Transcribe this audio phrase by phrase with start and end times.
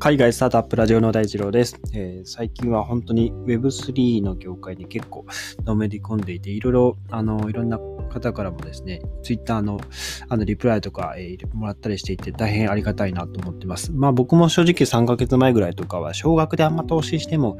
[0.00, 5.26] 海外スタートアップラジオの大二郎です、えー、最近は本当に Web3 の業界に結構
[5.66, 7.78] のめり込んでいて、いろいろ、あの、いろんな
[8.10, 9.80] 方からもですね、Twitter の
[10.28, 13.92] あのリプライとか、えー、もらったりしていて大変ありがたいなと思ってます。
[13.92, 17.58] まあ僕も正直3ヶ月前ぐらいとかは少額であんま投資しても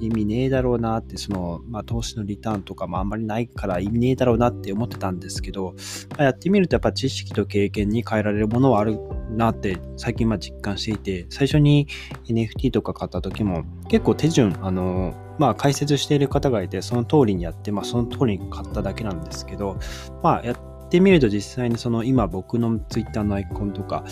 [0.00, 5.74] 意味ねえだろうなって、その、まあ投資のリターンとかもあんまりないから意味ねえだろうなって思ってたんですけど、
[6.16, 8.98] まあ、やってみるとやっぱ知識と経験に変えられるものはある
[9.30, 11.81] なって最近ま実感していて、最初に
[12.26, 19.78] NFT とか買った時も結構手順、あの、まあ解説している方がいて、その通りにやって、まあその通りに買っただけなんですけど、
[20.22, 24.04] まあやってみると実際にその今僕の Twitter のアイコンとか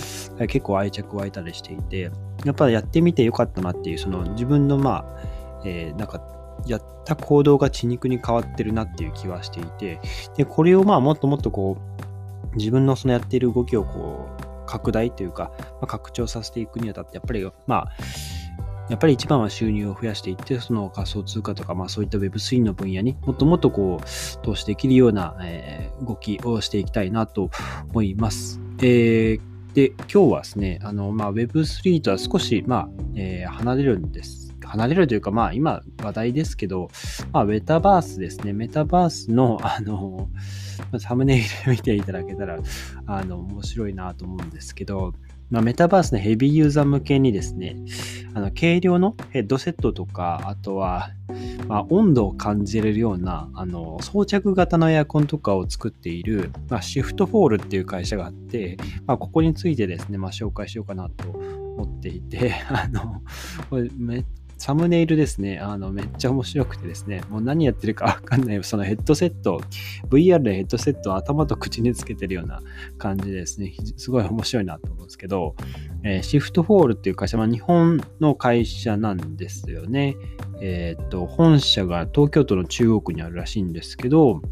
[0.49, 2.11] 結構愛着湧いたりしていて、
[2.45, 5.23] やっぱやってみてよかったなっていう、その自分のまあ、
[5.65, 6.23] え、なんか
[6.67, 10.01] やった行動が血肉に変わってるなっていう気はしていて、
[10.37, 14.40] で、これをまあもっともっとこう、自分のそのやっている動きをこう、
[14.71, 17.89] 拡大というか、まあ、拡張させていくにあたって、やっぱり、まあ、
[18.89, 27.51] やっぱり一番は収入を増やしていって、その仮想通貨とか、まあそういった Web3 の分野にもっともっとこう、投資できるような、えー、動きをしていきたいなと
[27.91, 28.61] 思います。
[28.79, 29.41] えー、
[29.75, 34.50] で、今日はですね、あの、まあ Web3 とは少し、まあ、えー、離れるんです。
[34.69, 36.91] 離れるというか、まあ今話題ですけど、
[37.33, 38.53] まあメタバースですね。
[38.53, 40.29] メタバースの、 あの、
[40.99, 42.59] サムネイル見ていただけたら、
[43.07, 45.13] あの、面白いなと思うんですけど、
[45.51, 47.77] まあ、メタバースのヘビーユーザー向けにですね、
[48.35, 51.11] あの軽量のヘッドセットとか、あとは、
[51.67, 63.21] ま、温度を感じれるようなあの装着型のエアコンとかを作っている、まあ、シフトフォールっていう会社があって、まあ、ここについてですね、まあ、紹介しようかなと思っていて、 あの、
[63.69, 63.91] これ
[64.61, 69.63] サムネイルですね、あの、めっちゃ面白くてですね、もう何やってるかわかんない、そのヘッドセット、
[70.11, 72.61] VR でヘッドセットを頭と口につけてるような
[72.99, 75.57] 感じですね、すごい面白いなと思うんですけど、
[76.05, 80.15] えー、シフトフォールっていう会社は日本の会社なんですよね。
[80.61, 84.43] えっ、と、本社が東京都の中央区にあるらしいんですけど、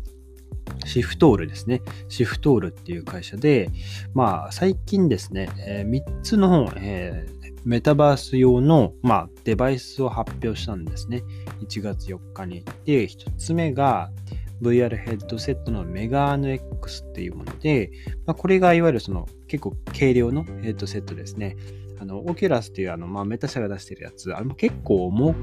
[0.86, 1.82] シフトールですね。
[2.08, 3.68] シフトールっていう会社で、
[4.14, 11.22] まあ、最近ですね、えー、3つの、えーメタバース用の、まあ、デバイスを発表したんですね。
[11.60, 12.64] 1月4日に。
[12.84, 14.10] で、1つ目が
[14.62, 17.90] VR ヘッドセットのメガーヌ X っていうもので、
[18.26, 21.56] まあ、これがいわゆるその結構軽量のヘッドセットですね。
[22.00, 25.34] あの、オキュラスっていうあの、まあ、メタ社が出してるやつ、あれも結構重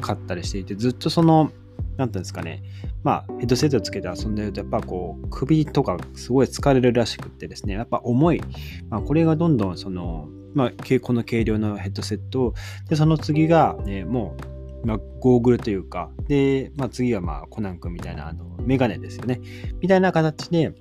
[0.00, 1.52] かったりしていて、ずっとその、
[1.96, 2.62] なんていうんですかね、
[3.02, 8.40] まあ、ヘッドセットつけて遊んでると、やっぱこう、首とかすごい疲れるらしくってですね、やっぱ重い。
[8.88, 12.54] まあ、これがどんどんその、まあ、この軽量のヘッドセット
[12.88, 14.36] で、その次が、ね、も
[14.84, 19.40] う、まあ、ゴーグルというか、で、まあ、次は、まあ、コナン君みたいな、あの、メガネですよね。
[19.80, 20.72] みたいな形で、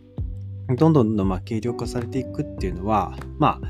[0.78, 3.68] どんどんどん、まあ、軽量化されていくっていうのは、まあ、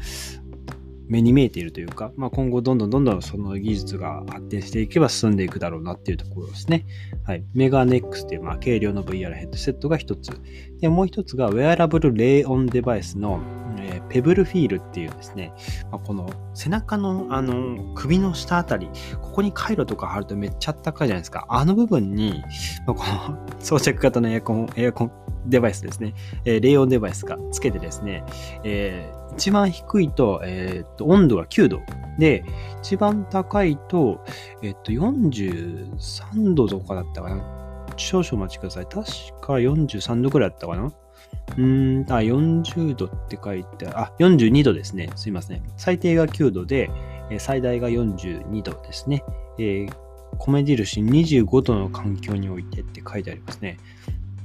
[1.10, 6.86] 目に見えているというか、まあ、今後どんどんどんどんその技術が発展していけば進んでいくだろうなっていうところですね。
[7.24, 7.44] はい。
[7.56, 10.32] メガネックスという、まあ、軽量の VR ヘッドセットが一つ。
[10.80, 13.42] で、もう一つがウェアラブルレイオンデバイスの、
[14.10, 15.54] ペブルフィールっていうですね、
[15.92, 18.90] まあ、この背中のあの首の下あたり、
[19.22, 21.46] ここに回路とか貼るとめっちゃあったかいじゃないですか。
[21.50, 22.44] あの部分に、
[22.86, 25.12] まあ、この 装着型のエアコン、エアコン
[25.46, 26.14] デバイスですね、
[26.46, 28.24] えー、冷温デバイスがつけてですね、
[28.64, 31.82] えー一番低いと、えっ、と、温度が9度。
[32.18, 32.44] で、
[32.82, 34.22] 一番高いと、
[34.62, 37.42] えっ、と、43度とかだったかな。
[37.96, 38.86] 少々お待ちください。
[38.86, 39.04] 確
[39.42, 40.92] か43度くらいだったかな。
[41.58, 45.10] うーん、あ、40度って書いてあ、42度ですね。
[45.16, 45.64] すいません。
[45.78, 46.90] 最低が9度で、
[47.38, 49.24] 最大が42度ですね。
[49.58, 49.94] えー、
[50.38, 53.78] 米印25度の環境においてって書いてありますね。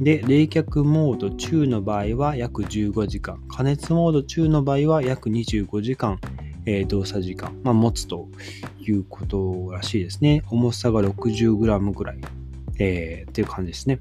[0.01, 6.19] で、冷却モード中の場合は約15時間、加熱モード中の場合は約25時間、
[6.67, 8.29] えー、動作時間、まあ、持つと
[8.81, 10.43] いうことらしいですね。
[10.51, 12.19] 重さが 60g ぐらい、
[12.79, 14.01] えー、っていう感じですね。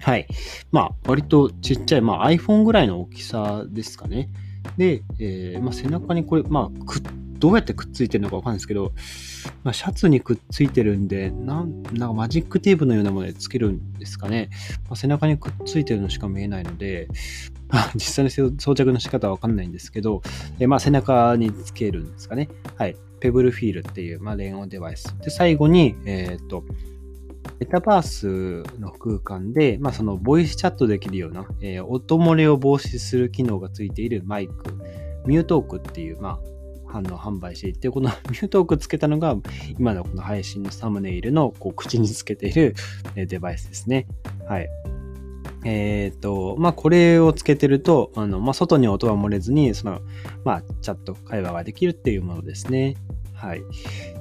[0.00, 0.26] はい。
[0.72, 4.28] まあ、割とちっちゃい、まあ、iPhone ぐらいの大きさですかね。
[4.76, 7.02] で、えーまあ、背中にこれ、まあ、くっ
[7.38, 8.92] どうやってくっついてるのかわかんないですけど、
[9.62, 14.50] まあ、シャツにくっついてるんで、なんなんかマジックテープのようなものでつけるんですかね。
[14.84, 17.08] まあ、背中にくっついてるのしか見えないので、
[17.68, 20.22] まあ、実際の装着の仕方はわかんないんですけど、
[20.58, 22.48] えまあ、背中につけるんですかね。
[22.76, 22.96] はい。
[23.20, 25.16] ペブルフィールっていう、まあ、連音デバイス。
[25.20, 26.64] で、最後に、えっ、と、
[27.58, 34.74] メタバースの空間で、まあ、そのボイスチャットできるような、えー、音漏れを防止する機能がついているマイク、
[35.26, 36.38] ミュートークっていう、まあ、
[36.86, 39.36] 反応販売していて、この ミュートークつけたのが、
[39.78, 42.74] 今のこの配信のサムネイルのこう口につけている
[43.14, 44.06] デバイスですね。
[44.46, 44.68] はい。
[45.64, 50.00] えっ、ー、と、まあ、これをつけてると、あの、まあ、外に音は漏れずに、その、
[50.44, 52.96] まあ、チャット会話ができるっていうものですね。
[53.34, 53.62] はい。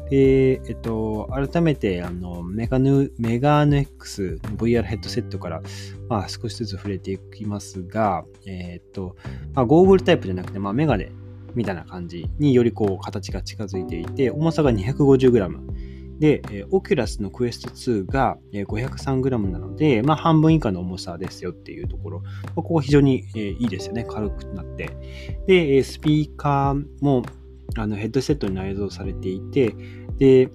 [0.09, 5.61] で、えっと、改めて、あの、メガネ、メガネ X の VR ヘッドセットから、
[6.09, 9.15] まあ、少しずつ触れていきますが、えっと、
[9.53, 11.11] まあ、ゴーグルタイプじゃなくて、まあ、メガネ
[11.55, 15.95] みたいな感じによりこう、形が近づいていて、重さが 250g。
[16.19, 24.05] で、えー、オキュラスのクエスト2が 503g なので、まあ、半分以下の重さですよっていうところ、まあ、ここ非常に、えー、いいですよね。
[24.05, 24.91] 軽くなって。
[25.47, 27.23] で、スピーカーも
[27.77, 29.75] あのヘッドセットに内蔵されていて、
[30.17, 30.49] で、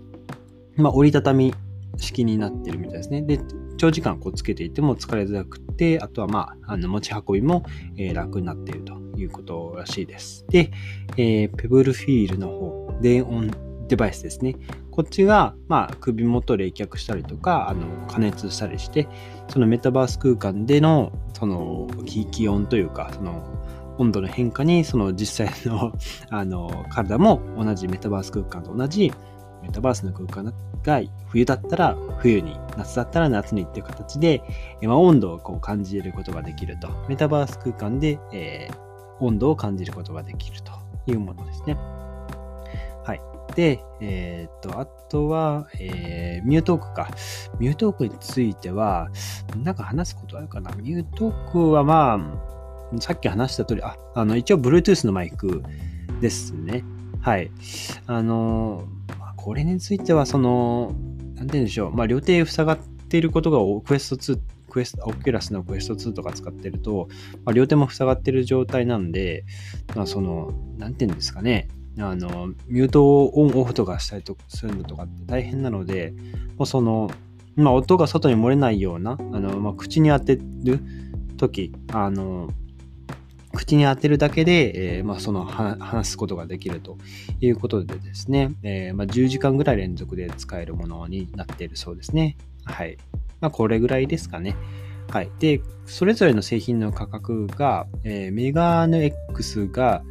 [0.77, 1.55] まあ、折りたたみ
[1.97, 3.23] 式になってるみたいですね。
[3.23, 3.41] で、
[3.77, 7.65] 長時間こうつけていても疲れづらくて、あとはまあ、あの持ち運びも、
[7.97, 10.47] えー、楽になっているということらしいです。
[10.49, 10.71] で、
[11.17, 13.51] えー、ペブルフィールの方、電音
[13.89, 14.57] デバイスですね。
[14.91, 19.09] こっちが、まあ、首元冷却したりとか、あの加熱したりして、
[19.49, 23.43] そのメタバース空間での、その気温というか、その
[24.01, 25.93] 温度の変化に、その実際の
[26.31, 29.13] あの体も同じメタバース空間と同じ
[29.63, 34.43] メタバースの空間が冬だったら冬に、夏だったら夏にっていう形で、
[34.83, 36.89] まあ、温度をこう感じることができると。
[37.09, 40.73] メタバース空間で、えー、温度を感じることができると
[41.07, 41.77] いうものですね。
[43.05, 43.21] はい。
[43.55, 47.09] で、えー、っと、あとは、えー、ミュートークか。
[47.59, 49.11] ミュートークについては、
[49.63, 50.71] なんか話すことあるかな。
[50.77, 52.60] ミュートークはまあ、
[52.99, 55.63] さっき話した通り、あ、あの、一応 Bluetooth のマイク
[56.21, 56.85] ですね。
[57.21, 57.51] はい。
[58.07, 58.85] あの、
[59.37, 60.95] これについては、その、
[61.35, 61.95] なんて言うんでしょう。
[61.95, 64.39] まあ、両手塞がっていることが、クエスト2、
[64.71, 67.09] クエスト、オキュラスのクエスト2とか使ってると、
[67.45, 69.45] まあ、両手も塞がってる状態なんで、
[69.95, 71.69] まあ、その、なんて言うんですかね。
[71.99, 76.15] あの、ミュートをオンオフとかしたりとするのとかって大変なので、
[76.57, 77.11] もうその、
[77.57, 80.81] まあ、音が外に漏れないような、あの、まあ、口に当てる
[81.37, 82.51] 時、あの、
[83.53, 86.99] 口に当てるだけで、えー、まあ、その話すことができると
[87.41, 92.37] いうことでですね、えー、まあ、10時間ぐらい連続で使えるものになっているそうですね。
[92.65, 92.97] はい。
[93.41, 94.57] まあ、これぐらいですかね。
[95.11, 95.31] はい。
[95.41, 100.03] で、それぞれの製品の価格が、えー、メガネ X が、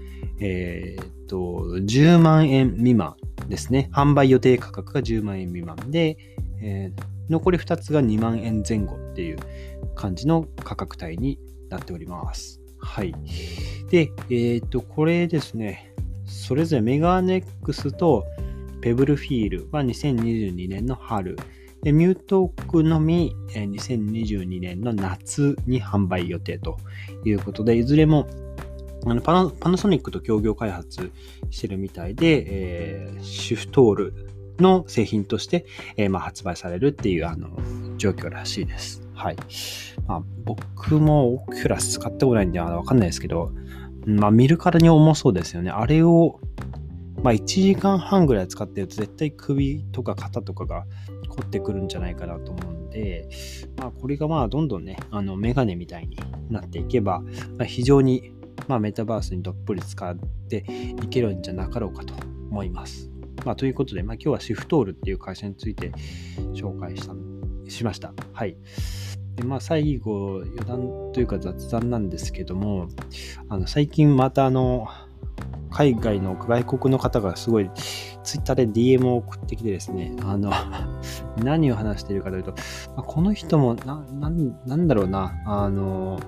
[0.41, 1.37] えー、と、
[1.75, 3.15] 10万円未満
[3.47, 3.89] ですね。
[3.93, 6.17] 販売予定価格が10万円未満で、
[6.61, 9.37] えー、残り2つが2万円前後っていう
[9.95, 11.39] 感じの価格帯に
[11.69, 12.58] なっております。
[12.79, 13.13] はい。
[13.89, 15.93] で、えっ、ー、と、これですね、
[16.25, 18.25] それぞれメガネックスと
[18.81, 21.37] ペブルフィールは2022年の春、
[21.81, 26.77] でミュートークのみ2022年の夏に販売予定と
[27.23, 28.27] いうことで、いずれも
[29.05, 31.11] あのパナソニックと協業開発
[31.49, 34.29] してるみたいで、えー、シフトール
[34.59, 35.65] の製品として、
[35.95, 37.49] えーまあ、発売されるっていうあの
[37.97, 39.08] 状況らしいです。
[39.19, 39.35] はい。
[40.07, 43.51] まあ、僕もオキュラス使ってこないんでわかんないですけど、
[44.05, 45.71] まあ見るからに重そうですよね。
[45.71, 46.39] あれを、
[47.21, 50.85] まあ1時間半ぐらい使ってると絶対首とか肩とかが
[51.27, 53.27] 凝ってくるんじゃないかなと思うんで、
[53.77, 56.17] まあこれがまあどんどんね、あのメガネみたいに
[56.49, 57.19] なっていけば、
[57.57, 58.31] まあ、非常に
[58.69, 60.15] まあメタバースにどっぷり使っ
[60.47, 60.63] て
[61.03, 62.13] いけるんじゃなかろうかと
[62.49, 63.11] 思います。
[63.43, 65.91] まあということで、まあ今日はシフトールっていう会社について
[66.53, 67.13] 紹介した
[67.69, 68.13] しました。
[68.33, 68.55] はい。
[69.39, 72.89] でまあ、最後、余談というか雑談なんですけども、
[73.47, 74.87] あの最近またあの、
[75.71, 77.69] 海外の外国の方がすごい
[78.23, 80.51] ツイッターで DM を送ってきてですね、あの、
[81.41, 82.57] 何を話しているかというと、ま
[82.97, 84.29] あ、この人もな、な
[84.65, 86.19] なんだろうな、あの、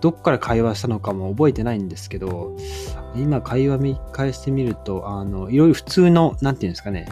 [0.00, 2.54] どっから会話したのかも覚えてないんですけど、
[3.16, 7.06] 今会話見返してみると、あの、いろいろ普通の、なんていうんですかね、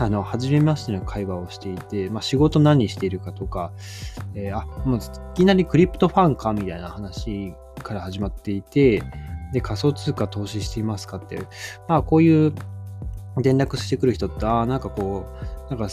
[0.00, 3.72] あの、初めましての会話をしていて、まあ、仕事何しているかとか、
[4.34, 5.00] えー、あ、もうい
[5.34, 9.02] きなりクリプトファンかみたいな話から始まっていて、
[9.52, 11.34] で、仮想通貨投資していますかって。
[11.34, 11.48] いう、
[11.88, 12.52] まあ、こういう
[13.42, 15.26] 連絡してくる人って、ああ、なんかこ
[15.66, 15.86] う、なんか、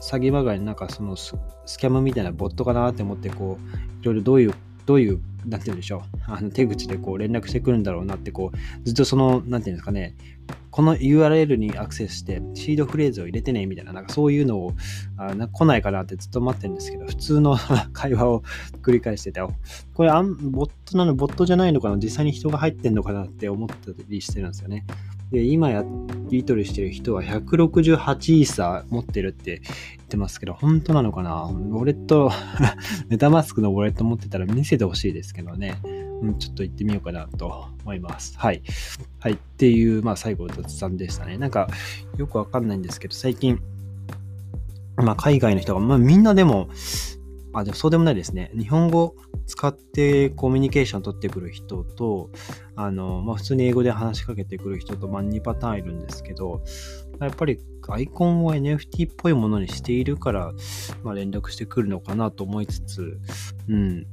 [0.00, 1.34] 詐欺まがいなんかそのス
[1.78, 4.54] キャムみたいなボットかなって思って、こう、いろいろどういう、
[4.86, 10.14] どういう、なんて言うんでしょう、あの手口でこう連絡してくるんだろうなって、こう、ずっとその、なんていうんですかね、
[10.70, 14.72] この URL にアクセスしてシードフレーズを入れてねみたいな、なんかそういうのを
[15.16, 17.56] あな来ないかなってずっと待ってるんですけど、普通の
[17.92, 18.42] 会話を
[18.82, 19.40] 繰り返してて、
[19.94, 23.74] これあんボットなの、ボットじゃないのかな実際に人が入ってんのかなって思った
[24.08, 24.86] りしてるんですよね。
[25.30, 25.84] で、今や
[26.28, 29.62] り取りしてる人は168イーサ持ってるって
[29.96, 31.44] 言ってますけど、本当なのかな？
[31.44, 32.32] ウォレット
[33.08, 35.80] メタマスクのウォレット持ってたら見せてほしいですけどね。
[36.22, 38.38] うん、ちょっと行ってみようかなと思います。
[38.38, 38.62] はい。
[39.20, 39.32] はい。
[39.32, 41.38] っていう、まあ、最後の雑談でしたね。
[41.38, 41.68] なんか、
[42.18, 43.58] よくわかんないんですけど、最近、
[44.96, 46.68] まあ、海外の人が、まあ、みんなでも、
[47.52, 48.50] あ、でもそうでもないですね。
[48.56, 49.16] 日本語
[49.46, 52.30] 使ってコミュニケーション取ってくる人と、
[52.76, 56.62] あの、まあ、普通に英語で話しかけてくる人と、まあ、2パターンいるんですけど、
[57.20, 60.52] やっぱりアイコンを NFT っぽいものにしているから、
[61.02, 63.18] まあ、連絡してくるのかなと思いつつ、
[63.68, 64.06] うん。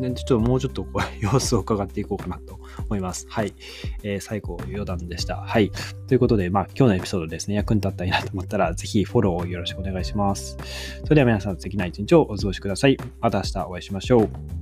[0.00, 3.26] でちょっともうちょっとこう様子を伺っていこうかなと思います。
[3.28, 3.54] はい。
[4.02, 5.36] えー、最後、余談でした。
[5.36, 5.70] はい。
[6.06, 10.56] ということで、まあ、今日のエピソードですね、役に立ったらいいなと思ったら、ぜひフォローをよろしくお願いします。
[11.04, 12.96] それでは皆さん、素敵な一日をお過ごしください。
[13.20, 14.59] また明日お会いしましょう。